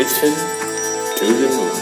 [0.00, 0.34] Mission
[1.18, 1.76] to the Moon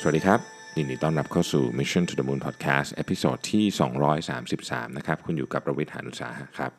[0.00, 0.40] สวัสดีครับ
[0.76, 3.64] ยินดีต้อนรับเข้าสู่ Mission to the Moon Podcast episode ที่
[4.32, 6.70] 233 นะครับ คุณอยู่กับผมรวิศ หาญอุตสาหะครับ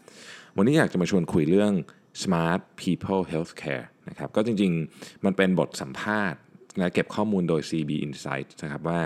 [0.57, 1.73] วันนี้อยากจะมาชวนคุยเรื่อง
[2.21, 6.39] Smart People Healthcare นะครับ ก็จริงๆ มันเป็นบทสัมภาษณ์
[6.77, 8.99] และเก็บข้อมูลโดย CB Insights นะครับว่า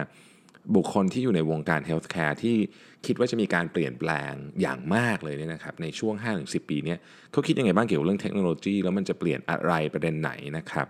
[0.75, 2.57] บุคคลที่อยู่ในวงการ Healthcare ที่
[3.05, 7.00] คิดว่าจะมีการเปลี่ยนแปลงอย่างมากเลยเนี่ยนะครับในช่วง 5-10 ปีนี่ย
[7.32, 10.87] เขาคิดยังไงบ้างเกี่ยวกับเรื่องเทคโนโลยีแล้วมันจะเปลี่ยนอะไรประเด็นไหนนะครับ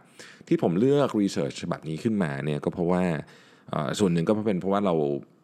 [0.47, 3.03] ที่ผมเลือกรีเสิร์ชฉบับนี้ขึ้นมาเนี่ยก็เพราะว่า
[3.99, 4.93] ส่วนหนึ่งก็เป็นเพราะว่าเรา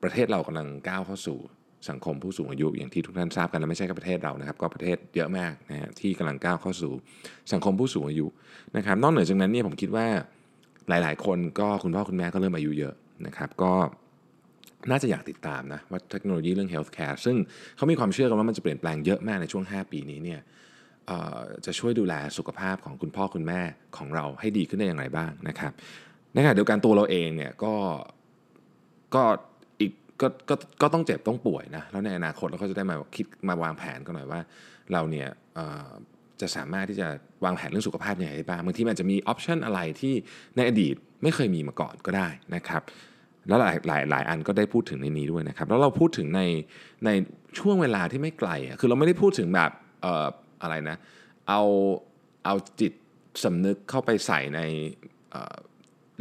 [0.03, 1.37] ประเทศเรากำลังก้าวเข้าสู่
[1.89, 6.91] สังคมผู้สูงอายุอย่างที่ทุกท่านทราบกันและไม่ใช่แค่ประเทศเรานะครับ ก็ประเทศเยอะมากนะฮะที่กำลังก้าวเข้าสู่
[7.53, 8.27] สังคมผู้สูงอายุ
[8.77, 10.07] นะครับ นอกเหนือจากนั้นเนี่ยผมคิดว่า
[10.89, 12.93] หลาย ๆ คนก็คุณพ่อคุณแม่ก็เริ่มอายุเยอะ
[13.27, 13.73] นะครับ ก็
[14.89, 17.35] น่าจะอยากติดตามนะว่าเทคโนโลยีเรื่อง healthcare ซึ่ง
[17.75, 20.41] เขามีความเชื่อกันว่ามันจะเปลี่ยนแปลงเยอะมากในช่วง 5 ปีนี้เนี่ย
[21.65, 23.61] จะช่วยดูแลสุขภาพของคุณพ่อคุณแม่
[23.97, 25.71] ของเราให้ดีขึ้นได้อย่างไรบ้างนะครับ
[26.33, 27.73] ในขณะเดียวกันตัวเราเองเนี่ยก็
[29.15, 29.23] ก็
[29.79, 34.39] อีกก็ก็ก็ต้องเจ็บต้องป่วยนะแล้วในอนาคตเราก็จะได้มาคิดมาวางแผนกันหน่อยว่า
[34.93, 35.27] เราเนี่ย
[36.41, 37.07] จะสามารถที่จะ
[37.45, 40.13] วางแผนเรื่องสุขภาพยังไงได้บ้างบางทีมันอาจจะมีออปชันอะไรที่
[40.55, 42.81] ในอดีตไม่เคยมีมาก่อนก็ได้นะครับ
[43.47, 46.41] แล้วหลายหลายหลายอันก็ได้พูดถึงในนี้ด้วยนะครับแล้วเราพูดถึงใน
[47.05, 47.09] ใน
[47.59, 50.27] ช่วงเวลาที่ไม่ไกลคือเราไม่ได้พูดถึงแบบเอ่อ
[50.61, 50.97] อะไรนะ
[51.49, 51.61] เอา
[52.45, 52.93] เอาจิต
[53.43, 54.59] สำนึกเข้าไปใส่ใน
[55.31, 55.35] เ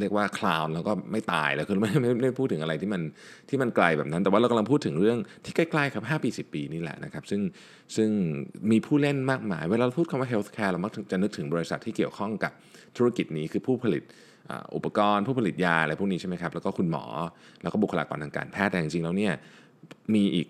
[0.01, 3.03] เรียกว่าคลาวน์แล้วก็ไม่ตายแล้วคือไม่ไม่ไม่ไม่พูดถึงอะไรที่มัน
[3.49, 7.41] ที่มันไกลแบบนั้น แต่ว่าเรากำลังพูดถึงเรื่องที่ใกล้ๆครับ5ปี 10 ปีนี่แหละนะครับ ซึ่ง
[7.97, 8.11] ซึ่ง
[8.71, 12.53] มีผู้เล่นมากมาย เวลาเราพูดคำว่า healthcare เรามักจะนึกถึงบริษัทที่เกี่ยวข้องกับ
[12.97, 14.03] ธุรกิจนี้คือผู้ผลิต
[14.75, 17.05] อุปกรณ์ผู้ผลิตยาอะไรพวกนี้ใช่ไหมครับแล้วก็คุณหมอ
[17.63, 19.33] แล้วก็บุคลากรทางการแพทย์แต่จริงๆแล้วเนี่ย
[20.15, 20.49] มีอีก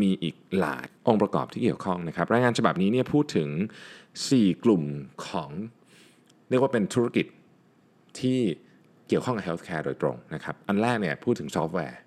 [0.00, 3.48] มีอีกหลายองค์ประกอบที่เกี่ยวข้องนะครับรายงานฉบับนี้เนี่ยพูดถึง
[4.06, 4.82] 4 กลุ่ม
[5.28, 5.50] ของ
[6.50, 7.26] เรียกว่าเป็นธุรกิจ
[8.20, 8.38] ที่
[9.08, 11.98] เกี่ยวข้องกับ healthcare โดยตรงนะครับอันแรกเนี่ยพูดถึงซอฟต์แวร์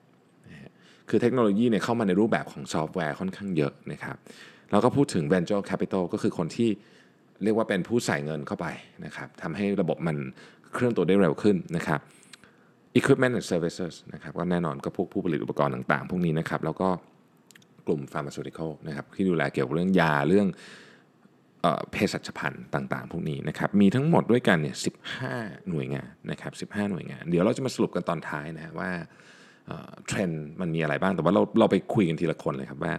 [1.10, 4.18] คือเทคโนโลยีเนี่ยเข้ามาในรูปแบบของซอฟต์แวร์ค่อนข้างเยอะนะครับ
[4.72, 6.70] แล้วก็พูดถึง venture capital ก็คือคนที่
[7.44, 8.68] เรียกว่าเป็นผู้ใส่เงินเข้าไป
[9.06, 10.18] นะครับทำให้ระบบมัน
[10.74, 12.00] เคลื่อนตัวได้เร็วขึ้นนะครับ
[13.00, 16.90] equipment and services นะครับก็แน่นอนก็พวกผู้ผลิตอุปกรณ์ต่างๆ พวกนี้นะครับแล้วก็
[17.88, 20.48] กลุ่ม pharmaceutical นะครับที่ดูแลเกี่ยวกับเรื่องยาเรื่อง
[21.62, 24.76] เออเภสัชพันธ์ต่างๆ พวกนี้นะครับมีทั้งหมดด้วยกันเนี่ย
[25.22, 28.90] 15หน่วยงานนะครับ15หน่วยงาน เดี๋ยวเราจะมาสรุปกันตอนท้ายนะฮะว่า
[30.08, 32.94] เทรนด์มันมีอะไรบ้างแต่ว่าเราเราไปคุยกันทีละคนเลยครับว่า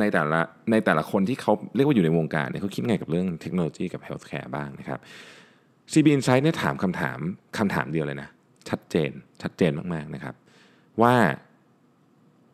[0.00, 5.00] ในแต่ละในแต่ละคนที่เขาเรียกว่าอยู่ในวงการเนี่ยเขาคิดไงกับเรื่องเทคโนโลยีกับ healthcare บ้างนะครับ
[5.92, 7.18] CB Insights เนี่ยถามคำถาม
[7.58, 8.28] คำถามเดียวเลยนะ
[8.68, 9.10] ชัดเจน
[9.42, 10.34] ชัดเจนมากๆนะครับ
[11.02, 11.14] ว่า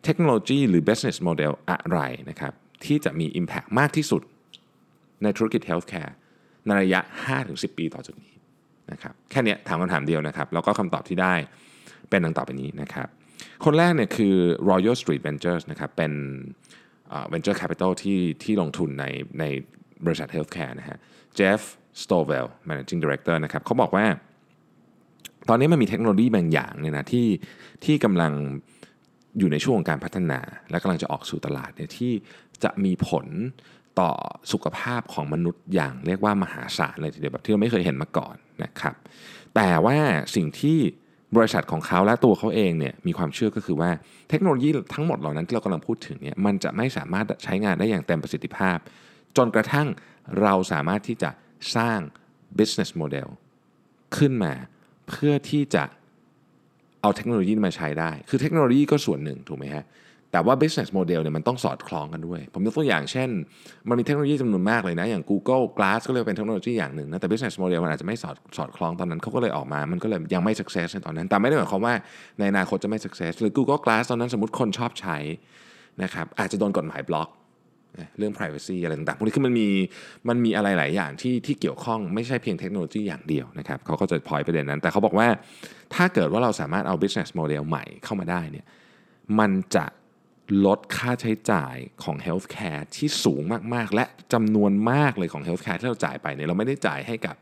[0.05, 2.01] เทคโนโลยีหรือ business model อะไร
[2.31, 2.53] นะครับ
[2.85, 4.23] ที่จะมี Impact มากที่สุด
[5.23, 6.13] ในธุรกิจ Healthcare
[6.67, 7.01] ในระยะ
[7.41, 8.35] 5-10 ปีต่อจากนี้
[8.93, 11.35] นะครับแค่นี้ถามคำถามเดียวนะครับ แล้วก็คำตอบที่ได้
[12.11, 13.09] เป็นดังต่อไปนี้นะครับ
[13.65, 14.35] คนแรกเนี่ยคือ
[14.71, 16.13] Royal Street Ventures นะครับเป็น
[17.33, 19.05] venture capital ที่ที่ลงทุนใน
[19.41, 19.45] ใน
[20.05, 20.99] บริษัท healthcare นะฮะ
[21.39, 21.61] Jeff
[22.03, 24.07] Stovell managing director นะครับเขาบอกว่า
[25.49, 27.27] ตอนนี้มันมีเทคโนโลยีบางอย่างเนี่ยนะที่
[27.85, 28.33] ที่กำลัง
[29.39, 32.13] อยู่ในช่วงของการพัฒนา และกำลังจะออกสู่ตลาดเนี่ยที่
[32.65, 33.27] จะมีผล
[34.01, 34.11] ต่อ
[34.53, 38.95] สุขภาพของมนุษย์อย่างเรียกว่ามหาศาลเลยทีเดียวแบบที่เราไม่เคยเห็นมาก่อนนะครับ
[39.55, 39.97] แต่ว่า
[40.37, 40.79] สิ่งที่
[41.37, 43.91] บริษัทของเขาและตัวเขาเองเนี่ยมีความเชื่อก็คือว่า
[44.31, 48.77] เทคโนโลยีทั้งหมดเหล่านั้นที่เรากำลังพูดถึงเนี่ยมันจะไม่สามารถใช้งานได้อย่างเต็มประสิทธิภาพ
[49.37, 49.87] จนกระทั่ง
[50.43, 51.31] เราสามารถที่จะ
[51.77, 51.99] สร้าง
[52.59, 53.29] business model
[54.17, 54.55] ขึ้นมา
[55.09, 55.85] เพื่อที่จะ
[57.03, 59.85] เอาเทคโนโลยีมาใช้ได้ คือเทคโนโลยีก็ส่วนหนึ่งถูกไหมฮะ
[60.33, 63.29] แต่ว่า business model เนี่ยมันต้องสอดคล้องกันด้วย ผมยกตัวอย่างเช่น
[63.89, 71.95] มันมีเทคโนโลยีจำนวนมากเลยนะ อย่าง Google Glass ก็เลยกเป็นเทคโนโลยีอย่างหนึ่งนะ แต่ business model มันอาจจะไม่สอดสอดคล้องตอนนั้นเขาก็เลยออกมา มันก็เลยยังไม่ success ในตอนนั้น แต่ไม่ได้หมายความว่า
[72.39, 75.17] ในอนาคตจะไม่ success หรือ Google Glass ตอนนั้นสมมติคนชอบใช้
[76.03, 77.29] นะครับ อาจจะโดนกฎหมายบล็อก
[78.19, 79.69] เรื่อง privacy อะไรต่างๆพวกนี้คือมันมี
[80.29, 85.29] มันมีอะไรหลายอย่างที่ที่เกี่ยวข้องไม่ใช่เพียงเทคโนโลยีอย่างเดียวนะครับเขาก็จะพอยประเด็นนั้น แต่เขาบอกว่า
[85.95, 88.67] ถ้าเกิดว่าเราสามารถเอา business model ใหม่เข้ามาได้เนี่ย
[89.39, 89.87] มันจะ
[90.67, 93.43] ลดค่าใช้จ่ายของ healthcare ที่สูง
[93.75, 97.37] มากๆ และจำนวนมากเลยของ healthcare ที่เราจ่ายไปเนี่ยเราไม่ได้จ่ายให้กับ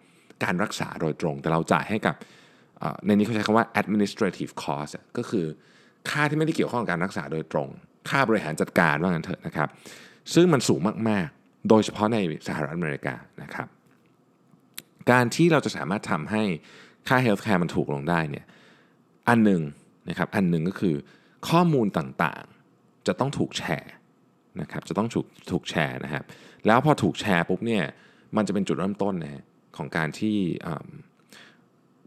[0.44, 2.14] การรักษาโดยตรง แต่เราจ่ายให้กับ
[3.06, 5.46] ในนี้เขาใช้คำว่า administrative cost ก็คือ
[6.10, 7.68] ค่าที่ไม่ได้เกี่ยวข้องกับการรักษาโดยตรง
[8.08, 9.68] ค่าบริหารจัดการว่างั้นเถอะนะครับ
[10.34, 12.18] ซึ่งมันสูงมากๆ โดยเฉพาะใน
[12.48, 13.68] สหรัฐอเมริกานะครับ
[15.10, 16.42] การที่เราจะสามารถทำให้
[17.08, 18.46] ค่า healthcare มันถูกลงได้เนี่ย
[19.28, 19.62] อันหนึ่ง
[20.08, 20.94] นะครับอันหนึ่งก็คือ
[21.48, 23.92] ข้อมูลต่างๆจะต้องถูกแชร์
[24.60, 26.24] นะครับจะต้องถูกถูกแชร์นะครับ
[26.66, 27.84] แล้วพอถูกแชร์ปุ๊บเนี่ย
[28.36, 29.44] มันจะเป็นจุดเริ่มต้นนะฮะ
[29.76, 30.36] ของการที่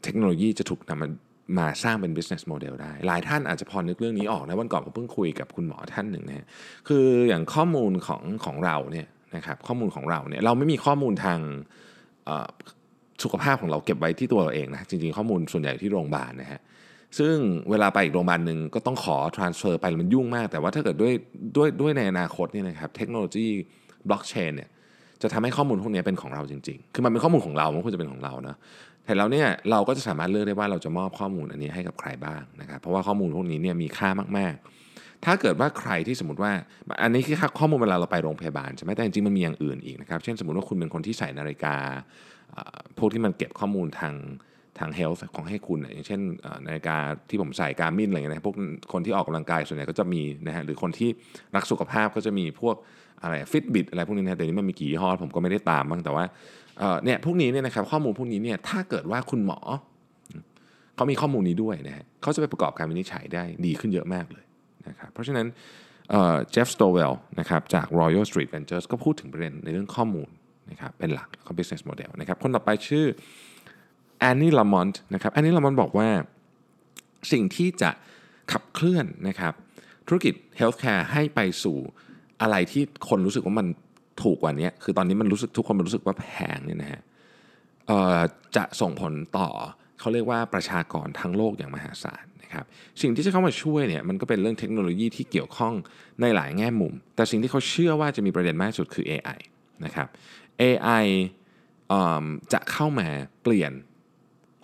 [0.04, 1.08] เทคโนโลยีจะถูกนำมา
[1.58, 6.46] มาสร้างเป็น business model ได้ หลายท่านอาจจะพอนึกเรื่องนี้ออกนะวันก่อนผมเพิ่งคุยกับคุณหมอท่านหนึ่งนะ
[6.88, 11.40] คืออย่างข้อมูลของของเราเนี่ยนะครับข้อมูลของเราเนี่ยเราไม่มีข้อมูลทาง
[13.24, 16.62] สุขภาพของเราเก็บไว้ที่ตัวเราเองนะจริงๆข้อมูลส่วนใหญ่ที่โรงพยาบาลนะฮะ
[17.20, 17.36] ซึ่ง
[17.70, 21.14] เวลาไปอีกโรงพยาบาลหนึ่งก็ต้องขอ transfer ไปมันยุ่งมาก แต่ว่าถ้าเกิดด้วย
[21.56, 23.48] ด้วยด้วยในอนาคตเนี่ยนะครับเทคโนโลยี
[24.08, 24.70] บล็อกเชนเนี่ย
[25.22, 28.56] จะทำให้ข้อมูลพวกนี้เป็นของเราจริงๆ คือมันเป็นข้อมูลของเรา มันควรจะเป็นของเรานะ
[29.10, 36.52] แต่แล้วเนี่ยเราก็จะสามารถเลือกได้ว่าเราจะมอบข้อมูลอันนี้ให้กับใครบ้างนะครับเพราะว่าข้อมูลพวกนี้เนี่ยมีค่ามากๆ ถ้าเกิดว่าใครที่สมมติว่า
[37.04, 41.76] อันนี้คือข้อมูลเวลาเราไปโรงพยาบาลใช่ไหมแต่จริงๆมันมีอย่างอื่นอีกนะครับ เช่นสมมติว่าคุณเป็นคนที่ใส่นาฬิกา
[42.98, 44.16] พวกที่มันเก็บข้อมูลทาง
[44.80, 46.22] ทาง health ของให้คุณอย่างเช่น
[46.68, 46.98] นาฬิกา
[47.30, 48.56] ที่ผมใส่การมินอะไรเงี้ยนะพวก
[48.94, 51.10] คนที่ออกกำลังกายส่วนใหญ่ก็จะมีนะฮะหรือคนที่
[51.56, 52.78] รักสุขภาพก็จะมีพวก
[53.22, 56.24] อะไรฟิตบิ t อะไรพวกนี้นะแต่นี้มันมีกี่ยี่ห้อผมก็ไม่ได้ตามบ้างแต่ว่า
[56.80, 59.60] เอ่อเนี่ยพวกนี้เนี่ยนะครับข้อมูลพวกนี้เนี่ยถ้าเกิดว่าคุณหมอ
[60.96, 64.46] เขามีข้อมูลนี้ด้วยนะฮะเขาจะไปประกอบการวินิจฉัยได้ดีขึ้นเยอะมากเลย
[64.88, 65.48] นะครับเพราะฉะนั้น
[66.10, 70.30] เจฟสโตเวลนะครับจาก Royal Street Ventures ก็พูดถึงประเด็นในเรื่องข้อมูล
[70.72, 73.06] นะครับเป็นหลักแล้วก็ business model นะครับคนต่อไปชื่อ
[74.20, 76.10] แอนนี่ลามอนต์นะครับแอนนี่ลามอนต์บอกว่า
[77.32, 77.92] สิ่งที่จะ
[78.52, 79.54] ขับเคลื่อนนะครับ
[80.08, 81.78] ธุรกิจเฮลท์แคร์ให้ไปสู่
[82.42, 83.68] อะไรที่คนรู้สึกว่ามัน
[84.24, 87.02] ถูกกว่านี้คือตอนนี้มันรู้สึกทุกคนมันรู้สึกว่าแพงเนี่ยนะฮะ
[88.56, 89.50] จะส่งผลต่อ
[90.00, 92.66] เขาเรียกว่าประชากรทั้งโลกอย่างมหาศาลนะครับ
[93.02, 95.74] สิ่งที่จะเข้ามาช่วยเนี่ยมันก็เป็นเรื่องเทคโนโลยีที่เกี่ยวข้อง
[96.22, 99.40] ในหลายแง่มุม แต่สิ่งที่เขาเชื่อว่าจะมีประเด็นมากที่สุดคือ AI
[99.86, 100.08] นะครับ
[100.62, 101.06] AI
[101.90, 103.08] เอิ่มจะเข้ามา
[103.44, 103.72] เปลี่ยน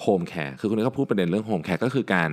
[0.01, 2.31] home care คือคุณก็พูดประเด็นเรื่อง home care ก็คือการ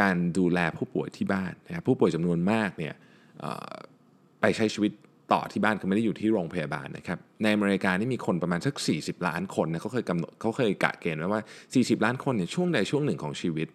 [0.00, 2.94] การดูแลผู้ป่วยที่บ้านนะครับผู้ป่วยจำนวนมากเนี่ย
[4.40, 4.92] ไปใช้ชีวิต
[5.32, 11.42] ต่อที่บ้านคือไม่ได้อยู่ที่โรงพยาบาลนะครับในอเมริกานี่มีคนประมาณสัก 40 ล้านคนนะเขาเคยกำหนดเขาเคยกะเกณฑ์ไว้ว่า
[11.74, 13.68] 40 ล้านคนเนี่ยช่วงใดช่วงหนึ่งของชีวิต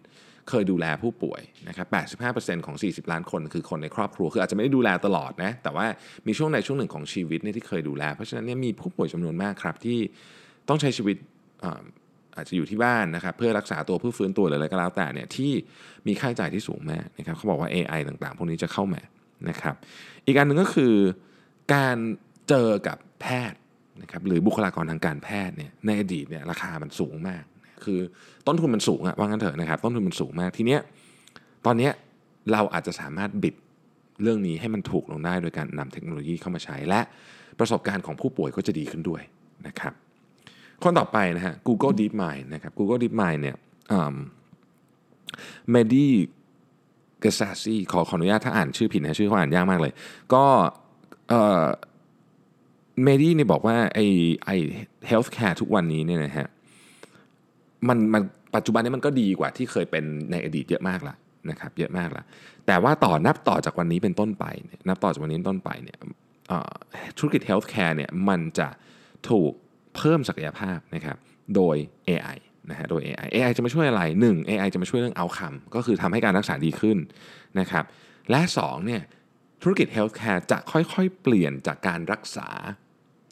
[0.48, 1.86] เคยดูแลผู้ป่วยนะครับ
[2.28, 5.86] 85%ของ 40 ล้านคนคือคนในครอบครัวคืออาจจะไม่ได้ดูแลตลอดนะแต่ว่า
[6.26, 9.98] มีช่วงใดช่วงหนึ่งของชีวิตเนี่ยที่เคยดูแล เพราะฉะนั้นเนี่ยมีผู้ป่วยจำนวนมากครับที่
[10.68, 11.16] ต้องใช้ชีวิต
[11.64, 11.82] อา
[12.36, 15.50] อาจจะอยู่ที่บ้านนะครับเพื่อรักษาตัวเพื่อฟื้นตัวหรืออะไรก็แล้วแต่เนี่ยที่
[16.06, 19.00] มีค่าใช้จ่ายที่สูงมากนะครับเขาบอกว่า AI ต่างๆ พวกนี้จะเข้ามา
[19.48, 19.74] นะครับ
[20.26, 20.94] อีกอันหนึ่งก็คือ
[21.74, 21.96] การ
[22.48, 23.58] เจอกับแพทย์
[24.02, 27.42] นะครับหรือบุคลากรทางการแพทย์เนี่ยในอดีตเนี่ยราคามันสูงมาก
[27.84, 28.00] คือ
[28.46, 30.80] ต้นทุนมันสูงอะว่างั้นเถอะนะครับ ต้นทุนมันสูงมากทีเนี้ย
[31.66, 31.92] ตอนเนี้ย
[32.52, 33.54] เราอาจจะสามารถบิด
[34.22, 37.00] เรื่องนี้ให้มันถูกลงได้โดยการนำเทคโนโลยีเข้ามาใช้ และ
[37.58, 39.22] ประสบการณ์ของผู้ป่วยก็จะดีขึ้นด้วย
[39.66, 39.92] นะครับ
[40.82, 43.56] คนต่อไปนะฮะ Google DeepMind นะครับ Google DeepMind เนี่ย
[45.70, 46.08] เมดี
[47.20, 49.92] เกซาซีขอขออนุญาตถ้าอ่านชื่อผิดนะชื่อเขาอ่านยากมากเลย
[50.34, 50.44] ก็
[53.02, 54.06] เมดี้เนี่ยบอกว่าไอ้
[54.46, 54.56] ไอ้
[55.06, 56.46] healthcare ทุกวันนี้เนี่ยนะฮะ
[57.88, 58.22] มันมัน
[58.54, 61.14] ปัจจุบันนี้มันก็ดีกว่าที่เคยเป็นในอดีตเยอะมากละ
[61.50, 62.22] นะครับเยอะมากละ
[62.66, 64.44] แต่ว่าต่อนับต่อจากวันนี้เป็นต้นไป
[64.88, 65.98] นับต่อจากวันนี้เป็นต้นไปเนี่ย
[67.18, 68.68] ธุรกิจ healthcare เนี่ยมันจะ
[69.28, 69.52] ถูก
[69.96, 71.16] เพิ่มศักยภาพนะครับ
[71.56, 71.76] โดย
[72.08, 72.38] AI
[72.70, 76.98] นะฮะโดย AI AI จะมาช่วยอะไร 1 AI จะมาช่วยเรื่อง outcome ก็คือทำให้การรักษาดีขึ้น
[77.60, 77.84] นะครับ
[78.30, 79.02] และ2เนี่ย
[79.62, 82.48] ธุรกิจ healthcare จะค่อยๆ เปลี่ยนจากการรักษา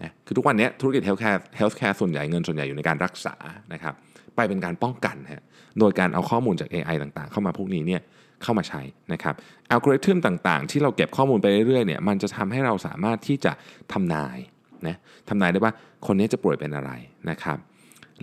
[0.02, 3.34] นะคือทุกวันนี้ธุรกิจ healthcare healthcare ส่วนใหญ่เงินส่วนใหญ่อยู่ในการรักษา
[3.72, 3.94] นะครับ
[4.36, 5.42] ไปเป็นการป้องกันฮะ
[5.78, 8.02] โดยการเอาข้อมูลจาก AI ต่างๆ เข้ามาพวกนี้เนี่ย
[8.42, 8.82] เข้ามาใช้
[9.12, 9.34] นะครับ
[9.70, 13.52] อัลกอริทึมต่างๆ ที่เราเก็บข้อมูลไปเรื่อยๆเนี่ยมันจะทำให้เราสามารถที่จะ
[13.92, 14.38] ทำนาย
[14.86, 14.96] นะ
[15.28, 15.72] ทำนายได้ว่า
[16.06, 16.90] คนนี้จะป่วยเป็นอะไร
[17.30, 17.58] นะครับ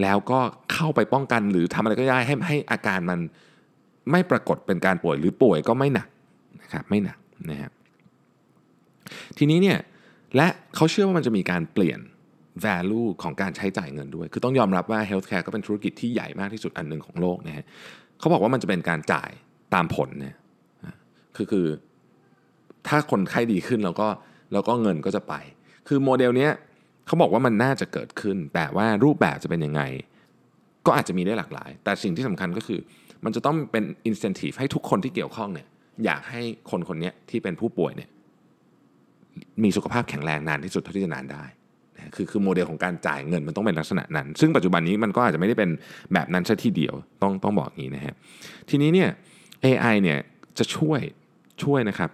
[0.01, 0.39] แล้วก็
[0.73, 3.19] เข้าไปป้องกันหรือทำอะไรก็ได้ให้ให้อาการมัน
[4.11, 6.07] ไม่ปรากฏเป็นการป่วยหรือป่วยก็ไม่หนัก
[6.61, 7.17] นะครับไม่หนัก
[7.49, 7.71] นะครับ
[9.37, 9.79] ทีนี้เนี่ย
[10.35, 11.99] และเขาเชื่อว่ามันจะมีการเปลี่ยน
[12.65, 17.65] value ของการใช้จ่ายเงินด้วย คือต้องยอมรับว่า healthcare ก็เป็นธุรกิจที่ใหญ่มากที่สุดอันหนึ่งของโลกนะฮะ
[18.19, 19.31] เขาบอกว่ามันจะเป็นการจ่าย
[19.73, 20.35] ตามผลเนี่ย
[21.35, 21.67] คือคือ
[22.87, 24.07] ถ้าคนไข้ดีขึ้นแล้วก็
[24.53, 25.33] แล้วก็เงินก็จะไป
[25.87, 26.51] คือโมเดลเนี้ย
[27.07, 29.81] เขาบอกว่ามันน่าจะเกิดขึ้น แต่ว่ารูปแบบจะเป็นยังไง
[30.85, 32.79] ก็อาจจะมีได้หลากหลาย แต่สิ่งที่สำคัญก็คือ
[33.25, 35.67] มันจะต้องเป็น incentive ให้ทุกคนที่เกี่ยวข้องเนี่ย
[36.05, 38.09] อยากให้คนคนนี้ที่เป็นผู้ป่วยเนี่ย
[39.63, 41.43] มีสุขภาพแข็งแรงนานที่สุดเท่าที่จะนานได้
[41.95, 45.69] นะคือคือโมเดลของการจ่ายเงินมันต้องเป็นลักษณะนั้น ซึ่งปัจจุบันนี้มันก็อาจจะไม่ได้เป็น
[46.13, 48.13] แบบนั้นซะทีเดียวต้องต้องบอกงี้นะฮะ
[48.69, 49.09] ทีนี้เนี่ย
[49.65, 50.19] AI เนี่ย
[50.57, 50.99] จะช่วย
[51.63, 52.09] ช่วยนะครับ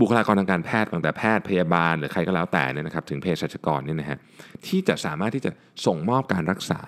[0.00, 4.18] บุคลากรทางการแพทย์ตั้งแต่แพทย์พยาบาลหรือใครก็แล้วแต่เนี่ยนะครับถึงเภสัชกรเนี่ยนะฮะ
[4.66, 5.50] ที่จะสามารถที่จะ
[5.86, 6.80] ส่งมอบการรักษา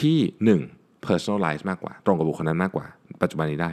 [0.00, 0.18] ที่
[0.70, 2.86] 1 personalize มากกว่า ตรงกับบุคคลนั้นมากกว่า
[3.22, 3.70] ปัจจุบันนี้ได้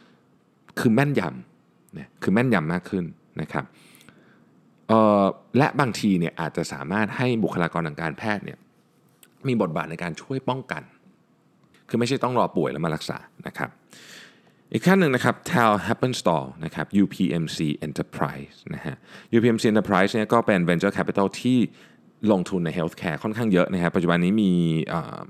[0.00, 3.04] 2 คือแม่นยำเนี่ยคือแม่นยำมากขึ้น
[3.40, 3.64] นะครับ
[5.58, 8.58] และบางทีเนี่ยอาจจะสามารถให้บุคลากรทางการแพทย์เนี่ย
[9.48, 10.82] มีบทบาทในการช่วยป้องกัน
[11.88, 13.70] คือไม่ใช่ต้องรอป่วยแล้วมารักษานะครับ
[14.72, 18.96] อีกขั้นหนึ่งนะครับ Tal Happenstall นะครับ UPMC Enterprise นะฮะ
[19.36, 21.58] UPMC Enterprise เนี่ยก็เป็น venture capital ที่
[22.32, 24.52] ลงทุนใน healthcare ค่อนข้างเยอะนะครับ ปัจจุบันนี้มี
[24.88, 25.26] เอ่อ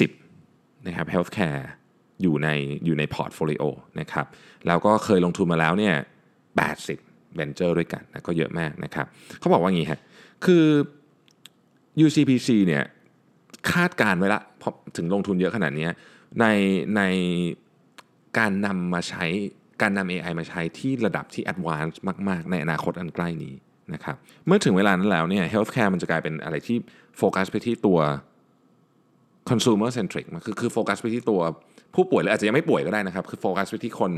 [0.00, 1.62] 20 นะครับ healthcare
[2.22, 2.48] อยู่ใน
[2.84, 3.62] อยู่ใน portfolio
[4.00, 4.26] นะครับ
[4.66, 5.94] แล้วก็เคยลงทุนมาแล้วเนี่ย
[6.58, 9.06] 80 venture ด้วยกันนะก็เยอะมากนะครับ
[9.40, 10.00] เขาบอกว่างี้ฮะ
[10.44, 10.64] คือ
[12.04, 12.84] UCPC เนี่ย
[13.72, 15.88] คาดการณ์ไว้ละเพราะถึงลงทุนเยอะขนาดนี้
[16.40, 16.46] ใน
[16.96, 17.02] ใน
[18.38, 19.24] การนำมาใช้
[19.82, 23.54] การนำ AI มาใช้ที่ระดับที่ advanced มาก ๆ ในอนาคตอันใกล้นี้
[23.94, 24.16] นะครับ
[24.46, 26.76] เมื่อถึงเวลานั้นแล้วเนี่ย healthcare มันจะกลายเป็นอะไรที่
[27.18, 27.98] โฟกัสไปที่ตัว
[29.50, 31.40] consumer centric มันคือคือโฟกัสไปที่ตัว
[31.94, 34.12] ผู้ป่วยหรืออาจจะยังไม่ป่วยก็ได้นะครับ คือโฟกัสไปที่คน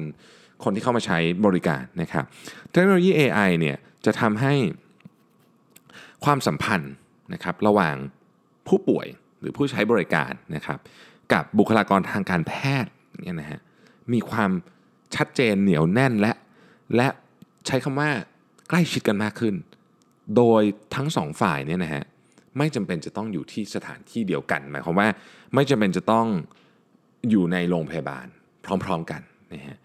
[0.64, 2.24] คนที่เข้ามาใช้บริการนะครับ
[2.70, 3.76] เทคโนโลยี AI เนี่ย
[4.06, 4.54] จะทำให้
[6.24, 6.92] ความสัมพันธ์
[7.32, 7.96] นะครับระหว่าง
[8.68, 9.06] ผู้ป่วย
[9.40, 10.78] หรือผู้ใช้บริการนะครับ
[11.32, 12.52] กับบุคลากรทางการแพ
[12.82, 12.90] ทย์
[13.22, 13.60] เนี่ยนะฮะ
[14.12, 14.50] มีความ
[15.16, 16.32] ชัดเจนเหนียวแน่นและ
[16.96, 17.08] และ
[17.66, 18.10] ใช้คำว่า
[18.68, 19.54] ใกล้ชิดกันมากขึ้น
[20.36, 20.62] โดย
[20.94, 22.04] ทั้งสองฝ่ายเนี่ยนะฮะ
[22.58, 25.08] ไม่จำเป็นจะต้องอยู่ที่สถานที่เดียวกันหมายความว่า
[25.54, 26.26] ไม่จำเป็นจะต้อง
[27.30, 28.26] อยู่ในโรงพยาบาล
[28.84, 29.20] พร้อม ๆกัน
[29.54, 29.78] นะฮะ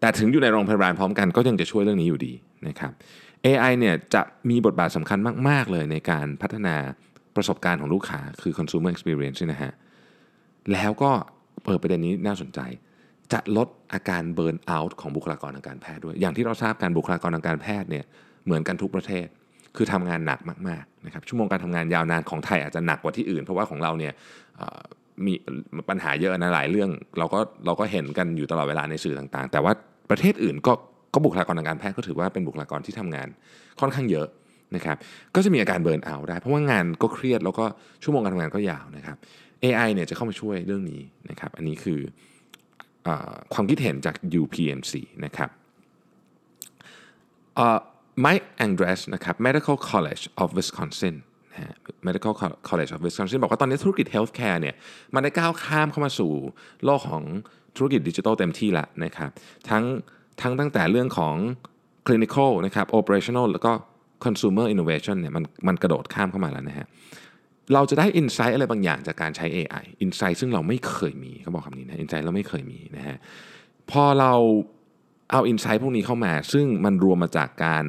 [0.00, 2.32] แต่ถึงอยู่ในโรงพยาบาลพร้อมกันก็ยังจะช่วยเรื่องนี้อยู่ดี
[2.68, 2.92] นะครับ
[3.44, 6.74] AI เนี่ยจะมีบทบาทสำคัญมาก ๆ เลยในการพัฒนา
[7.36, 9.72] ประสบการณ์ของลูกค้าคือ consumer experience นะฮะ
[10.72, 11.10] แล้วก็
[11.64, 12.60] เปิดประเด็นนี้น่าสนใจ
[13.32, 18.04] จะลดอาการเบิร์นเอาท์ของบุคลากรทางการแพทย์ด้วย อย่างที่เราทราบกันบุคลากรทางการแพทย์เนี่ย
[18.44, 19.26] เหมือนกันทุกประเทศ
[19.76, 24.12] คือทำงานหนักมากๆนะครับชั่วโมงการทำงานยาวนานของไทยอาจจะหนักกว่าที่อื่น เพราะว่าของเราเนี่ย
[25.24, 25.32] มี
[25.88, 29.72] ปัญหาเยอะนะหลายเรื่อง เราก็เราก็เห็นกันอยู่ตลอดเวลาในสื่อต่างๆ แต่ว่า
[30.10, 30.72] ประเทศอื่นก็
[31.14, 33.28] ก็บุคลากรทางการแพทย์ก็ถือว่าเป็นบุคลากรที่ทำงาน
[33.80, 34.26] ค่อนข้างเยอะ
[34.76, 34.96] นะครับ
[35.34, 37.64] ก็จะมีอาการเบิร์นเอาได้ เพราะว่างานก็เครียดแล้วก็
[38.02, 39.16] ชั่วโมงการทำงานก็ยาวนะครับ
[39.64, 42.00] AI เนี่ยจะเข้ามาช่วยเรื่องนี้นะครับ อันนี้คือ
[43.06, 43.08] อ
[43.54, 44.92] ความคิดเห็นจาก UPMC
[45.24, 45.50] นะครับ
[48.24, 51.14] Mike Andres นะครับ Medical College of Wisconsin
[52.06, 52.32] Medical
[52.68, 54.74] College of Wisconsin บอกว่าตอนนี้ธุรกิจ healthcare เนี่ย
[55.14, 56.32] มันได้ก้าวข้ามเข้ามาสู่
[56.84, 57.22] โลกของ
[57.76, 59.30] ธุรกิจดิจิทัลเต็มที่แล้วนะครับ
[59.68, 59.84] ทั้ง
[60.40, 61.34] ทั้งตั้งแต่เรื่องของ
[62.06, 63.72] clinical นะครับ operational แล้วก็
[64.24, 66.86] consumer innovation เนี่ยมันมันกระโดดข้ามเข้ามาแล้วนะฮะ
[67.74, 73.16] เราจะได้อินไซต์อะไรบางอย่างจากการใช้ AI อินไซต์ซึ่งเราไม่เคยมีเขาบอกคำนี้นะอินไซต์เราไม่เคยมีนะฮะ
[73.90, 74.32] พอเรา
[75.32, 77.84] เอาอินไซต์พวกนี้เข้ามา ซึ่งมันรวมมาจากการ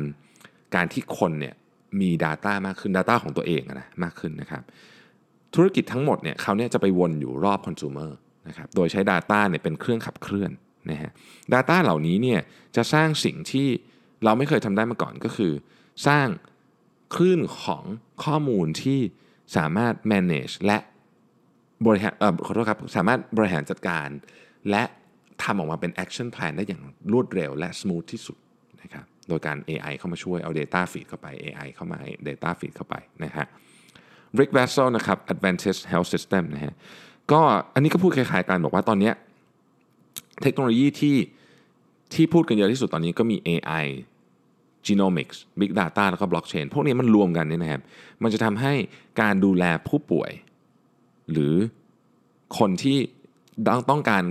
[0.76, 1.56] การที่คนเนี่ย
[2.02, 4.64] มี Data มากขึ้น Data ของตัวเองนะมากขึ้นนะครับ
[5.56, 8.10] ธุรกิจทั้งหมดเนี่ยเขาเนี่ยจะไปวนอยู่รอบ consumer
[8.48, 10.52] นะครับโดยใช้ Data เนี่ยเป็นเครื่องขับเคลื่อน
[10.92, 11.12] นะฮะ
[11.54, 12.40] Data เหล่านี้เนี่ย
[12.76, 13.68] จะสร้างสิ่งที่
[14.24, 15.54] เราไม่เคยทำได้มาก่อนก็คือ
[16.08, 16.28] สร้าง
[17.16, 17.84] คลื่นของ
[18.24, 19.00] ข้อมูลที่
[19.58, 20.78] สามารถ manage และ
[21.86, 24.08] บริหารเอ่อขอโทษครับสามารถบริหารจัดการ
[24.70, 24.84] และ
[25.44, 26.82] ทำออกมาเป็น action plan ได้อย่าง
[27.14, 28.38] รวดเร็วและ smooth ที่สุด
[28.82, 33.46] นะครับ โดยการ AI เข้ามาช่วยเอา data feed เข้าไป AI เข้ามา data feed เข้าไปนะฮะ
[34.40, 36.74] Rick Vassell นะครับ Advantage Health System นะฮะ
[37.32, 37.42] ก็
[37.74, 39.12] อันนี้ก็พูดคล้ายๆกันบอกว่าตอนนี้
[40.44, 41.18] เทคโนโลยีที่
[42.14, 43.86] ที่พูดกันเยอะที่สุดตอนนี้ก็มี AI
[44.88, 47.82] Genomics Big Data แล้วก็ Blockchain พวกนี้มันรวมกันเนี่ยนะครับ
[48.24, 48.74] มันจะทำให้
[49.22, 50.32] การดูแลผู้ป่วย
[51.32, 51.56] หรือ
[52.60, 52.98] คนที่
[53.90, 54.24] ต้องการ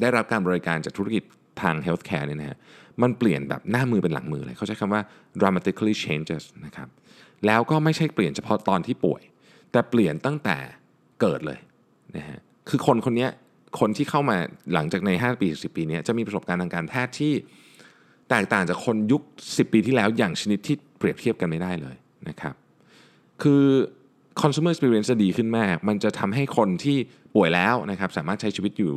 [0.00, 1.22] ได้รับการบริการจากธุรกิจ
[1.62, 2.58] ทาง healthcare เนี่ยนะฮะ
[3.02, 5.02] มันเปลี่ยนแบบหน้ามือเป็นหลังมือเลยเขาใช้คำว่า
[5.40, 6.88] dramatically changes นะครับ
[7.46, 9.22] แล้วก็ไม่ใช่เปลี่ยนเฉพาะตอนที่ป่วย
[9.72, 10.56] แต่เปลี่ยนตั้งแต่
[11.20, 11.58] เกิดเลย
[12.16, 13.28] นะฮะคือคนคนนี้
[13.80, 14.36] คนที่เข้ามา
[14.74, 17.32] หลังจากใน 5 ปี10ปีนี้จะมีประสบการณ์ทางการแพทย์ที่
[18.30, 21.96] แตกต่างจากคนยุค 10 ปีที่แล้วอย่างชนิดที่เปรียบเทียบกันไม่ได้เลย
[22.28, 22.54] นะครับ
[23.42, 23.64] คือ
[24.40, 26.96] consumer experience จะดีขึ้นมาก มันจะทำให้คนที่
[27.34, 28.92] ป่วยแล้วนะครับสามารถใช้ชีวิตอยู่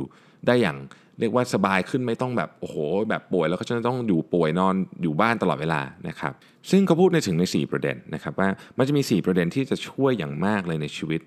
[0.46, 0.76] ได้อย่าง
[1.20, 2.76] เรียกว่าสบายขึ้นไม่ต้องแบบโอ้โห
[3.08, 6.32] แบบป่วยแล้วก็จะต้องอยู่ป่วยนอนอยู่บ้านตลอดเวลานะครับ
[6.70, 11.20] ซึ่งเขาพูดในถึงใน 4 ประเด็นนะครับว่ามันจะมี 4 ประเด็นที่จะช่วยอย่างมากเลยในชีวิต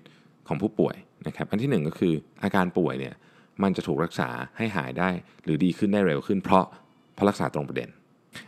[0.48, 0.94] ของผู้ป่วย
[1.26, 3.14] นะครับอันที่หนึ่งก็คืออาการป่วยเนี่ย
[3.62, 5.10] มันจะถูกรักษาให้หายได้
[5.44, 6.64] หรือดีขึ้นได้เร็วขึ้น เพราะ
[7.14, 7.88] เพราะรักษาตรงประเด็น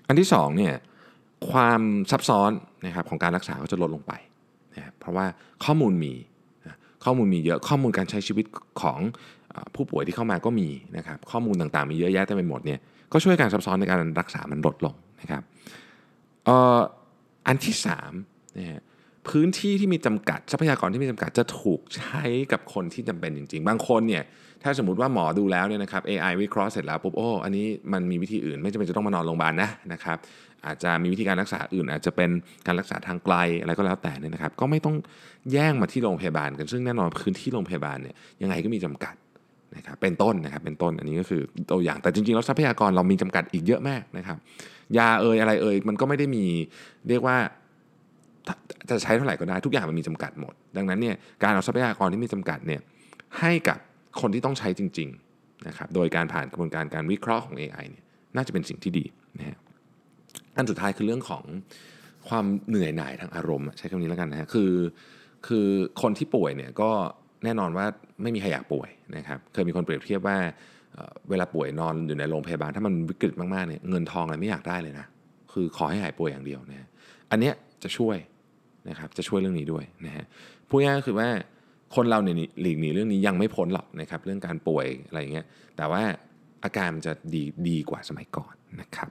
[0.09, 0.75] อันที่สองเนี่ย
[1.51, 1.81] ความ
[2.11, 2.51] ซับซ้อน
[2.87, 4.13] นะครับของการรักษาก็จะลดลงไป
[4.75, 5.27] นะเพราะว่า
[5.65, 6.13] ข้อมูลมี
[7.05, 8.45] ข้อมูลมีเยอะข้อมูลการใช้ชีวิต
[8.83, 8.99] ของ
[9.75, 12.79] ผู้ป่วยที่เข้ามาก็มีนะครับข้อมูลต่างๆมีเยอะแยะเต็มไปหมดเนี่ย
[13.13, 15.43] ก็ช่วยการซับซ้อนในการรักษามันลดลงนะครับ
[17.47, 18.13] อันที่สาม
[18.59, 18.83] นะฮะ
[19.29, 24.23] พื้นที่ที่มีจำกัดทรัพยากรที่มีจำกัดจะถูกใช้กับคนที่จำเป็นจริง ๆ บางคนเนี่ย
[24.63, 30.17] ถ้าสมมติว่าหมอดูแล้วเนี่ยนะครับ AI วิเคราะห์เสร็จแล้วปุ๊บโอ้อันนี้มันมีวิธีอื่น ไม่จำเป็นจะต้องมานอนโรงพยาบาลนะนะครับ
[30.67, 32.31] อาจจะมีวิธีการรักษาอื่น อาจจะเป็น
[32.67, 34.97] การรักษาทางไกลอะไรก็แล้วแต่เนี่ยนะครับ ก็ไม่ต้อง
[35.53, 39.15] แย่งมาที่โรงพยาบาลกันซึ่งแน่นอนพื้นที่โรงพยาบาลเนี่ยยังไงก็มีจำกัด
[39.77, 44.37] นะครับเป็นต้นนะครับเป็นต้นอันนี้ก็คือตัวอย่างแต่จริงๆแล้วทรัพยากรเรามีจำกัดอีกเยอะมากนะครับ
[44.99, 46.45] ยาเอ่ยอะไรเอ่ยมันก็ไม่ได้มี
[47.09, 47.37] เรียกว่า
[48.89, 52.81] จะใช้เท่าไหร่ก็ได้ทุกอย่างมันมีจำกัดหมด ดังนั้นเนี่ยการเอาทรัพยากรที่มีจำกัดเนี่ย
[53.41, 53.79] ให้กับ
[54.21, 58.05] คนที่ต้องใช้จริงๆนะครับโดยการผ่านกระบวนการการวิเคราะห์ของ AI เนี่ย
[58.37, 59.05] น่าจะเป็นสิ่งที่ดี
[59.39, 59.59] นะฮะ
[60.57, 61.45] อันสุดท้ายคือเรื่องของ
[62.29, 64.73] ความเหนื่อยหน่ายทางอารมณ์ใช้คำนี้แล้วกันนะฮะคือ
[65.47, 65.67] คือ
[66.03, 66.91] คนที่ป่วยเนี่ยก็
[67.45, 67.87] แน่นอนว่า
[68.23, 70.39] ไม่มีใครอยากป่วยนะครับเคยมีคนเปรียบเทียบว่า
[71.31, 75.07] เวลาป่วยนอนอยู่ในโรงพยาบาล ถ้ามันวิกฤตมากๆเนี่ยเงินทองอะไรไม่อยากได้เลยนะ
[75.53, 76.89] คือขอให้หายป่วยอย่างเดียวนะ
[77.31, 78.17] อันเนี้ยจะช่วย
[78.89, 80.25] นะครับจะช่วยเรื่องนี้ด้วยนะฮะ
[80.69, 81.29] พูดง่ายก็คือว่า
[81.95, 85.47] คนเราเนี่ยหลีกหนีเรื่องนี้ยังไม่พ้นหรอกนะครับเรื่องการป่วยอะไรเงี้ย
[85.77, 86.03] แต่ว่า
[86.65, 89.11] อาการมันจะดีดีกว่าสมัยก่อนนะครับ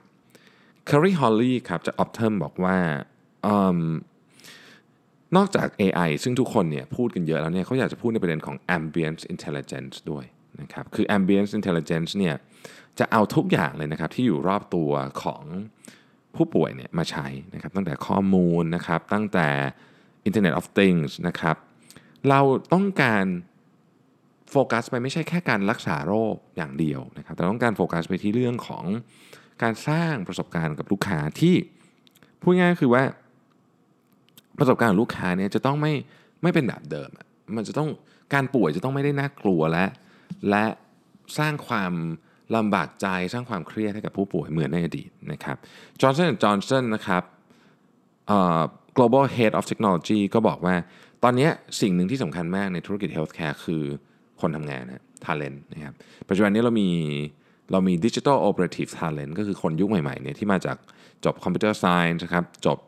[0.88, 2.76] คารีฮอลลี่ครับจาก Optum บอกว่า
[5.36, 10.24] นอกจาก AI ซึ่งทุกคนเนี่ยพูดกันเยอะแล้วเนี่ยเขาอยากจะพูดในประเด็นของ ambient intelligence ด้วย
[10.60, 12.34] นะครับคือ ambient intelligence เนี่ย
[12.98, 14.90] จะเอาทุกอย่างเลยนะครับที่อยู่รอบตัว
[15.22, 15.42] ของ
[16.36, 19.48] ผู้ป่วยเนี่ยมาใช้นะครับตั้งแต่ข้อมูลนะครับตั้งแต่
[20.28, 21.56] Internet of Things นะครับ
[22.28, 22.40] เรา
[22.72, 23.24] ต้องการ
[24.50, 28.84] โฟกัสไปไม่ใช่แค่การรักษาโรคอย่างเดียวนะครับแต่ต้องการโฟกัสไปที่เรื่องของ
[29.62, 31.54] การสร้างประสบการณ์กับลูกค้าที่
[32.42, 33.02] พูดง่ายคือว่า
[34.58, 35.92] ประสบการณ์ของลูกค้าเนี่ยจะต้องไม่
[36.42, 37.10] ไม่เป็นแบบเดิม
[37.56, 37.88] มันจะต้อง
[38.34, 39.86] การป่วยจะต้องไม่ได้น่ากลัวและ
[40.50, 40.64] และ
[41.38, 41.92] สร้างความ
[42.56, 45.56] ลำบากใจสร้างความเครียดให้กับผู้ป่วยเหมือนในอดีตนะครับ
[46.00, 47.22] Johnson Johnson นะครับ
[48.96, 50.74] global head of technology ก็บอกว่า
[51.22, 51.48] ตอนนี้
[51.80, 53.82] สิ่งหนึ่งที่สำคัญมากในธุรกิจ healthcare คือ
[54.40, 55.94] คนทำงานนะ talent นะครับ
[56.28, 56.90] ปัจจุบันนี้เรามี
[57.72, 60.76] เรามี digital operative talent ก็คือคนยุคใหม่ๆเนี่ยที่มาจาก
[61.24, 62.78] จบ computer science นะครับจบ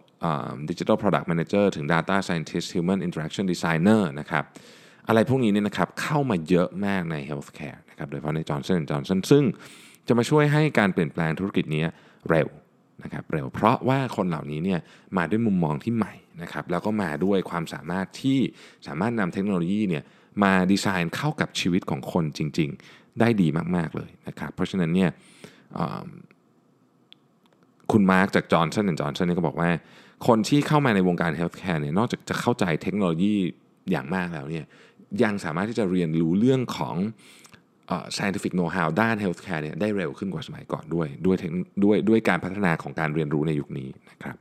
[0.70, 4.44] digital product manager ถึง data scientist human interaction designer นะครับ
[5.08, 9.44] อะไรพวกนี้เนี่ยนะครับเข้ามาเยอะมากใน healthcare นะครับโดยเฉพาะใน Johnson Johnson ซึ่ง
[10.08, 11.84] จะมาช่วยให้การเปลี่ยนแปลงธุรกิจนี้
[12.30, 12.48] เร็ว
[13.02, 14.80] นะครับเร็วเพราะว่าคนเหล่านี้เนี่ย
[15.16, 18.38] มาด้วยมุมมองที่ใหม่นะครับแล้วก็มาด้วยความสามารถที่
[18.86, 20.04] สามารถนำเทคโนโลยีเนี่ย
[20.42, 25.10] มาดีไซน์เข้ากับชีวิตของคนจริง ๆ ได้ดีมาก ๆ เลยนะครับเพราะฉะนั้นเนี่ย
[27.92, 29.70] คุณมาร์กจาก Johnson และ Johnson นี่ก็บอกว่า
[30.26, 33.34] คนที่เข้ามาในวงการ healthcare เนี่ยนอกจากจะเข้าใจเทคโนโลยี
[33.90, 34.64] อย่างมากแล้วเนี่ย
[35.22, 36.96] ยังสามารถที่จะเรียนรู้เรื่องของ
[38.16, 41.36] scientific know-how ด้าน healthcare เนี่ยได้เร็วขึ้นกว่าสมัยก่อนด้วยด้วย
[41.84, 44.36] ด้วยด้วยการพัฒนาของการเรียนรู้ในยุคนี้นะครับ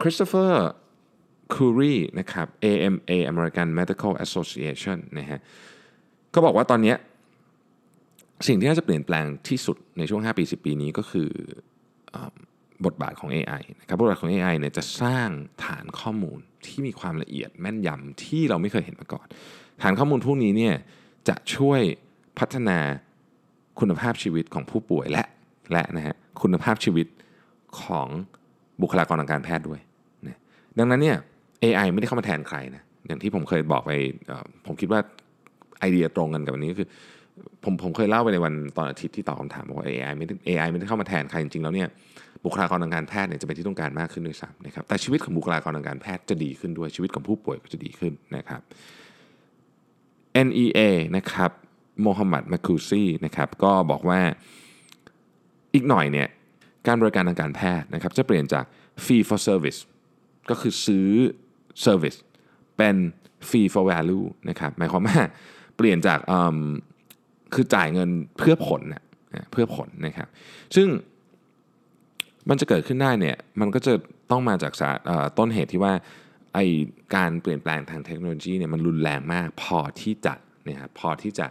[0.00, 0.68] คริสโตเฟอร์
[1.54, 5.40] คูรีนะครับ AMA American Medical Association นะฮะ
[6.34, 6.94] ก็บอกว่าตอนนี้
[8.46, 11.30] สิ่งที่น่าจะเปลี่ยนแปลงที่สุดในช่วง 5 ปี 10 ปีนี้ก็คือ
[12.86, 15.28] บทบาทของ AI นะครับบทบาทของ AI เนี่ยจะสร้าง
[15.64, 19.26] ฐานข้อมูลที่มีความละเอียดแม่นยำที่เราไม่เคยเห็นมาก่อน
[19.82, 20.74] ฐานข้อมูลพวกนี้เนี่ย
[21.28, 21.80] จะช่วย
[22.38, 22.78] พัฒนา
[23.80, 25.24] คุณภาพชีวิตของผู้ป่วยและ
[25.72, 27.06] และนะฮะคุณภาพชีวิต
[27.82, 28.08] ของ
[28.82, 29.80] บุคลากรทางการแพทย์ด้วย
[30.26, 30.38] นะ
[30.78, 31.16] ดังนั้นเนี่ย
[31.62, 33.90] AI ไม่ได้เข้ามาแทนใครนะอย่างที่ผมเคยบอกไป
[34.66, 35.00] ผมคิดว่า
[35.80, 36.88] ไอเดียตรงกันกับวันนี้ก็คือ
[37.64, 41.88] ผมผมเคยเล่าไปในวันตอนอาทิตย์ที่ตอบคำถามบอกว่า AI ไม่ได้ AI ไม่ได้เข้ามาแทนใครจริงๆแล้วเนี่ย
[42.44, 48.60] บุคลากรทางการแพทย์เนี่ยจะเป็นที่ต้องการมากขึ้นด้วยซ้ำนะครับแต่ชีวิตของบุคลากรทางการแพทย์จะดีขึ้นด้วยชีวิตของผู้ป่วยก็จะดีขึ้นนะครับ
[50.46, 50.80] NEA
[51.16, 51.50] นะครับ
[52.02, 54.20] โมฮัมหมัดมาคูซีนะครับก็บอกว่า
[55.74, 56.28] อีกหน่อยเนี่ย
[56.86, 58.64] การบริการทางการแพทย์นะครับจะเปลี่ยนจาก
[59.04, 59.80] fee for service
[60.50, 61.08] ก็คือซื้อ
[61.84, 62.18] service
[62.76, 62.96] เป็น
[63.48, 65.18] fee for value นะครับหมายความว่า
[65.76, 66.18] เปลี่ยนจาก
[67.54, 69.04] คือจ่ายเงินเพื่อผลนะ
[69.52, 70.28] เพื่อผลนะครับ
[70.76, 70.88] ซึ่ง
[72.48, 73.92] มันจะเกิดขึ้นได้เนี่ยมันก็จะ
[74.30, 74.72] ต้องมาจาก
[75.38, 75.92] ต้นเหตุที่ว่า
[76.54, 76.58] ไอ้
[77.16, 81.46] การเปลี่ยนแปลงทางเทคโนโลยีเนี่ยมันรุนแรงมากพอที่จะเนี่ยพอที่จะ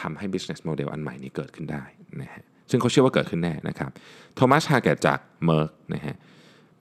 [0.00, 1.84] ทำให้ business model อันใหม่นี้เกิดขึ้นได้
[2.20, 3.90] นะฮะซึ่งเขาเชื่อว่าเกิดขึ้นแน่นะครับ
[4.36, 6.16] โทมัสฮาเกตจาก Merck นะฮะ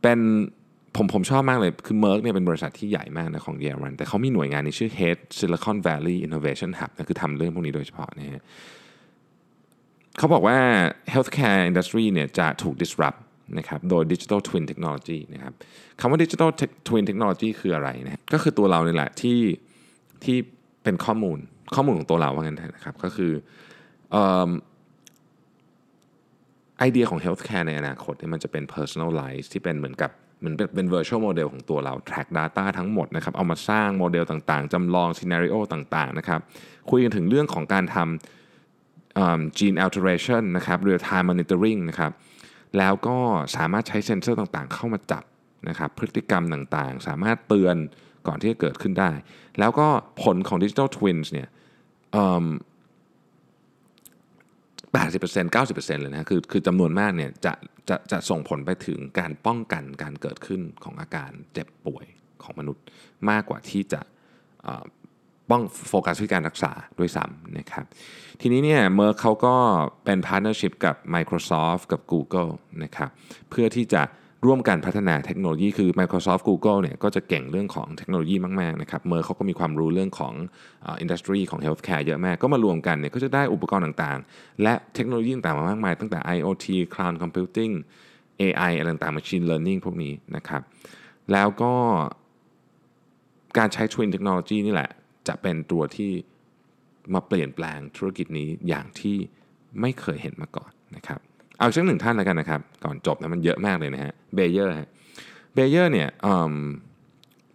[0.01, 0.19] เป็น
[0.95, 8.41] ผมผมชอบมากเลย คือ Merck เนี่ยเป็นบริษัทที่ใหญ่มากนะของเยอรมัน แต่เขามีหน่วยงานในชื่อ Head Silicon Valley Innovation Hub นะคือทำเรื่องพวกนี้โดยเฉพาะนะฮะ
[10.17, 10.57] เขาบอกว่า
[11.13, 13.19] healthcare industry เนี่ยจะถูก disrupt
[13.57, 15.53] นะครับโดย Digital Twin Technology นะครับ
[15.99, 16.49] คำว่า Digital
[16.87, 19.39] Twin Technology คืออะไรนะก็คือตัวเราเนี่ยแหละที่
[20.23, 20.37] ที่
[20.83, 21.37] เป็นข้อมูล
[21.75, 23.31] ข้อมูลของตัวเราว่างั้นนะครับก็คือ
[26.79, 36.39] ไอเดียของ healthcare ในอนาคตเนี่ยมันจะเป็น personalize ที่เป็นเหมือนกับเหมือนเป็นเป็น virtual model ของตัวเรา track data ทั้งหมดนะครับ เอามาสร้างโมเดลต่างๆ จำลอง scenario ต่างๆ นะครับ
[36.89, 42.11] คุยกันถึงเรื่องของการทำ gene alteration นะครับ real time monitoring นะครับ
[42.77, 43.17] แล้วก็
[43.55, 45.23] สามารถใช้เซ็นเซอร์ต่างๆ เข้ามาจับ
[45.69, 47.75] นะครับพฤติกรรมต่างๆ สามารถเตือน
[48.27, 49.11] ก่อนที่จะเกิดขึ้นได้
[49.59, 49.87] แล้วก็
[50.21, 51.49] ผลของ digital twins เนี่ย
[54.93, 57.53] 80% 90%เลยนะคือคือจำนวนมากเนี่ยจะ
[57.89, 62.05] จะจะส่งผลไปถึงการป้องกันการเกิดขึ้นของอาการเจ็บป่วย
[62.43, 62.83] ของมนุษย์
[63.29, 64.01] มากกว่าที่จะ
[65.49, 67.85] ป้องโฟกัสที่การรักษาด้วยซ้ำนะครับ
[68.41, 69.55] ทีนี้เนี่ย Merck เขาก็
[70.05, 72.51] เป็น partnership กับ Microsoft กับ Google
[72.83, 73.09] นะครับ
[73.49, 74.03] เพื่อที่จะ
[74.45, 80.33] ร่วมกันพัฒนาเทคโนโลยีคือ Microsoft Google เนี่ยก็จะเก่งเรื่องของเทคโนโลยีมาก ๆ นะครับ Merck เขาก็มีความรู้เรื่องของ
[81.01, 87.73] industry ของ healthcare เยอะมาก ก็มารวมกันเนี่ยก็จะได้อุปกรณ์ต่างๆ และเทคโนโลยีต่างๆมามากมาย ตั้งแต่ IoT Cloud Computing
[88.41, 90.61] AI อะไรต่างๆ Machine Learning พวกนี้นะครับ
[91.31, 91.73] แล้วก็
[93.57, 94.89] การใช้ Twin Technology นี่แหละ
[95.27, 96.11] จะเป็นตัวที่
[97.13, 99.17] มาเปลี่ยนแปลงธุรกิจนี้อย่างที่
[99.81, 101.19] ไม่เคยเห็นมาก่อนนะครับ
[101.59, 104.89] เอาอีกหนึ่งท่านแล้วกันนะครับ ก่อนจบนะมันเยอะมากเลยนะฮะ Bayer ฮะ
[105.53, 106.09] Bayer เนี่ย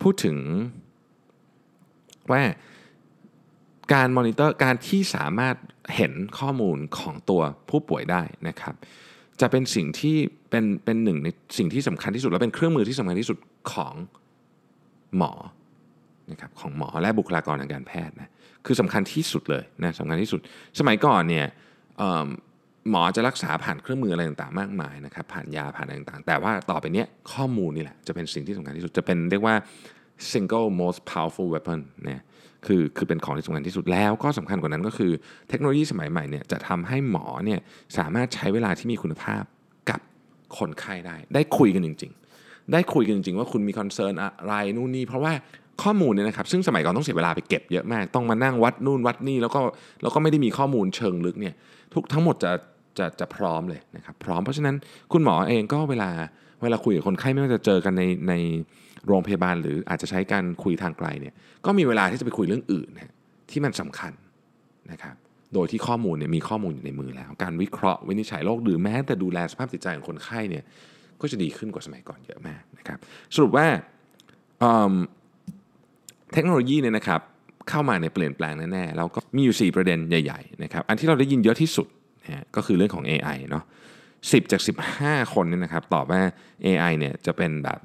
[0.03, 0.37] พูดถึง
[2.33, 2.43] ว่า
[3.93, 5.57] การมอนิเตอร์การที่สามารถ
[5.97, 8.75] เห็นข้อมูลของตัวผู้ป่วยได้นะครับ
[9.41, 10.17] จะเป็นสิ่งที่
[10.51, 13.39] เป็นเป็นหนึ่งในสิ่งที่สำคัญที่สุด และเป็นเครื่องมือที่สำคัญที่สุด
[13.73, 13.95] ของ
[15.17, 15.33] หมอ
[16.31, 18.31] นะครับของหมอและบุคลากรทางการแพทย์นะ
[18.67, 20.41] คือสำคัญที่สุดเลยนะสำคัญที่สุด
[20.79, 21.47] สมัยก่อนเนี่ย
[22.91, 29.55] หมอจะรักษาผ่านเครื่องมืออะไรต่างๆ มากมายนะครับผ่านยาผ่านอะไรต่างๆ แต่ว่าต่อไปนี้ข้อมูลนี่แหละจะเป็นสิ่งที่สำคัญที่สุดจะเป็นเรียกว่า
[30.33, 32.21] single most powerful weapon เนี่ย
[32.67, 35.13] คือคือเป็นของที่สำคัญที่สุดแล้วก็สำคัญกว่านั้นก็คือ
[35.49, 37.61] เทคโนโลยีสมัยใหม่เนี่ยจะทำให้หมอเนี่ย
[37.99, 39.43] สามารถใช้เวลาที่มีคุณภาพ
[39.91, 40.01] กับ
[40.59, 45.33] คนไข้ได้ ได้คุยกันจริง ๆ ได้คุยกันจริง ๆ ว่าคุณมีคอนเซิร์นอะไรนู่นนี่เพราะว่า
[45.83, 49.61] ข้อมูลเนี่ยนะครับซึ่งสมัยก่อนต้องเสียเวลาไปเก็บเยอะมาก ต้องมานั่งวัดนู่นวัดนี่แล้วก็
[50.03, 51.55] แล้วก็ไม่ได้มีข้อมูลเชิงลึกเนี่ย
[51.95, 52.53] ทุกทั้งหมดจะ
[52.99, 54.77] จะจะพร้อมเลยนะครับพร้อมเพราะฉะนั้น
[55.13, 56.11] คุณหมอเองก็เวลา
[56.63, 58.35] เวลาคุยกับคนไข้ไม่ว่าจะเจอกันในใน
[59.07, 61.35] โรงพยาบาล หรืออาจจะใช้การคุยทางไกลเนี่ย
[61.67, 63.13] ก็มีเวลาที่จะไปคุยเรื่องอื่นนะ
[63.51, 64.13] ที่มันสำคัญ
[64.93, 65.15] นะครับ
[65.55, 70.65] โดยที่ข้อมูลเนี่ยมีข้อมูลอยู่ในมือแล้ว การวิเคราะห์วินิจฉัยโรคหรือแม้แต่ดูแลสภาพจิตใจของคนไข้เนี่ย
[71.21, 72.99] ก็จะดีขึ้นกว่าสมัยก่อนเยอะมากนะครับ
[73.35, 73.67] สรุปว่า
[76.35, 77.21] เทคโนโลยีเนี่ยนะครับ
[77.69, 81.89] เข้ามาในเปลี่ยนแปลงแน่ๆแล้วก็มีอยู่ 4 ประเด็นใหญ่ๆนะครับอันที่เราได้ยินเยอะที่สุด
[82.25, 83.65] นะก็คือเรื่องของ AI เนาะ
[84.09, 84.61] 10 จาก
[84.97, 86.23] 15 คนเนี่ยนะครับตอบว่า
[86.67, 87.79] AI เนี่ยจะเป็นแบบ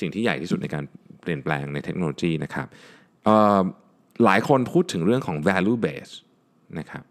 [0.00, 0.84] สิ่งที่ใหญ่ที่สุดในการ
[1.22, 2.66] เปลี่ยนแปลงในเทคโนโลยีนะครับ
[4.24, 6.12] หลายคนพูดถึงเรื่องของ value base
[6.78, 7.02] นะครับ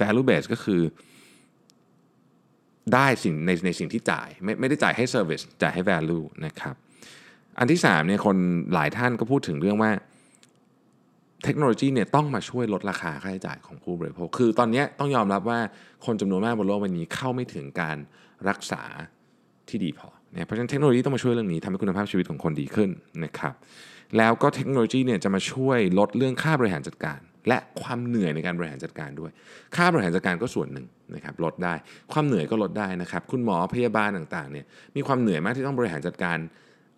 [0.00, 0.80] value base ก็คือ
[2.94, 6.74] ได้สิ่งในในสิ่งที่จ่ายไม่ไม่ได้จ่ายให้ service จ่ายให้ value นะครับ
[7.58, 8.36] อันที่3เนี่ยคน
[8.74, 9.90] หลายท่านก็พูดถึงเรื่องว่า
[11.44, 15.58] เทคโนโลยีเนี่ยต้องมาช่วยลดราคาค่าใช้จ่ายของผู้บริโภค คือตอนนี้ต้องยอมรับว่า
[16.06, 17.96] คนจำนวนมากบนโลกวันนี้เข้าไม่ถึงการ
[18.48, 18.82] รักษา
[19.68, 22.90] ที่ดีพอเนี่ยเพราะฉะนั้นเทคโนโลยีต้องมาช่วยเรื่องนี้ทำให้คุณภาพชีวิตของคนดีขึ้น
[23.24, 23.54] นะครับ
[24.18, 29.30] แล้วก็เทคโนโลยีเนี่ยจะมาช่วยลดเรื่องค่าบริหารจัดการ และความเหนื่อยในการบริหารจัดการด้วย
[29.76, 31.74] ค่าบริหารจัดการก็ส่วนหนึ่งนะครับลดได้
[32.12, 36.38] ความเหนื่อยก็ลดได้นะครับ คุณหมอพยาบาลต่างๆเนี่ยมีความเหนื่อยมากที่ต้องบริหารจัดการ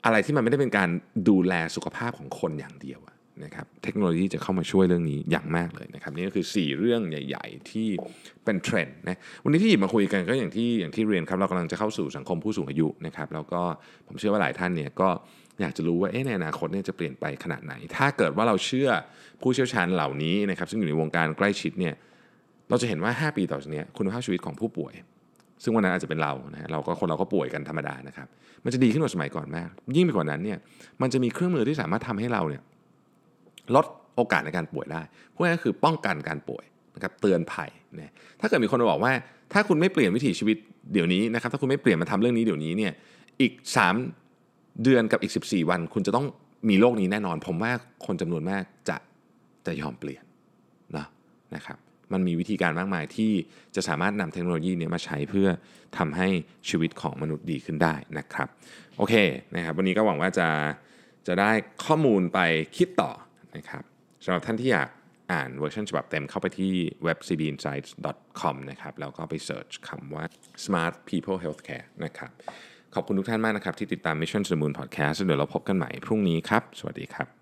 [0.04, 0.88] อะไรที่มันไม่ได้เป็นการ
[1.28, 3.00] ดูแลสุขภาพของคนอย่างเดียว
[3.44, 7.88] นะครับเทคโนโลยีจะเข้ามาช่วยเรื่องนี้อย่างมากเลยนะครับนี่ก็คือ 4 เรื่องใหญ่ ๆ ที่
[8.44, 13.62] เป็นเทรนด์นะวันนี้ที่หยิบมาคุยกันก็อย่างที่อย่างที่เรียนครับเรากำลังจะเข้าสู่สังคมผู้สูงอายุนะครับแล้วก็
[14.06, 15.08] ผมเชื่อว่าหลายท่านเนี่ยก็
[15.60, 18.88] อยากจะรู้ว่าในอนาคตเนี่ยจะเปลี่ยนไปขนาดไหน ถ้าเกิดว่าเราเชื่อ
[19.42, 21.94] ผู้เชี่ยวชาญเหล่านี้นะครับซึ่งอยู่ในวงการใกล้ชิดเนี่ย
[22.70, 24.94] เราจะเห็นว่า 5 ปีต่อจากนี้คุณภาพชีวิตของผู้ป่วย
[25.62, 28.26] ซึ่งวันนั้นอาจจะเป็นเรานะเราก็คนเราก็ป่วยกันธรรมดานะครับ
[28.64, 30.58] มันจะดีขึ้นกว่าสมัยก่อนมาก ยิ่งไปกว่านั้นเนี่ย
[31.02, 32.62] มันจะมีเครื่องมือที่สามารถทำให้เราเนี่ย
[33.74, 35.02] ลดโอกาสในการป่วยได้
[35.34, 39.12] พวกนี้คือป้องกันการป่วยนะครับเตือนภัยนะถ้าเกิดมีคนมาบอกว่า
[39.52, 40.56] ถ้าคุณไม่เปลี่ยนวิถีชีวิต
[40.92, 42.92] เดี๋ยวนี้นะครับถ้าคุณไม่เปลี่ยนมาทำเรื่องนี้เดี๋ยวนี้เนี่ย
[43.40, 43.52] อีก
[44.18, 46.26] 3 เดือนกับอีก 14 วัน คุณจะต้อง
[46.68, 47.72] มีโรคนี้แน่นอน ผมว่า
[48.06, 48.96] คนจำนวนมากจะ
[49.66, 50.24] จะยอมเปลี่ยน
[50.96, 51.06] นะ
[51.54, 51.78] นะครับ
[52.12, 53.32] มันมีวิธีการมากมายที่
[53.76, 55.48] จะสามารถนำเทคโนโลยีนี้มาใช้เพื่อ
[55.98, 56.28] ทำให้
[56.68, 58.48] ชีวิตของมนุษย์ดีขึ้นได้นะครับ
[58.96, 59.14] โอเค
[59.54, 60.48] นะครับวันนี้ก็หวังว่าจะ
[61.26, 61.50] จะได้
[61.84, 62.38] ข้อมูลไป
[62.76, 63.10] คิดต่อ
[63.56, 63.84] นะครับ
[64.24, 64.88] สำหรับท่านที่อยาก
[65.32, 66.72] อ่านเวอร์ชันฉบับเต็มเข้าไปที่
[67.04, 70.24] เว็บ cbinsights.com นะครับแล้วก็ไป search คำว่า
[70.64, 72.30] smart people healthcare นะครับ
[72.94, 77.35] ขอบคุณทุกท่านมากนะครับ ที่ติดตาม Mission to the Moon Podcast เดี๋ยวเราพบกันใหม่พรุ่งนี้ครับ สวัสดีครับ